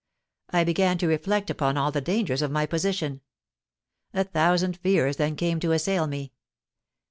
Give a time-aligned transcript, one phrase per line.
[0.49, 3.21] I began to reflect upon all the dangers of my position.
[4.15, 6.33] A thousand fears then came to assail me.